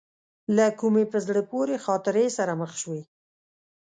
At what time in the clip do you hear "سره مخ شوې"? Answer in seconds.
2.37-3.01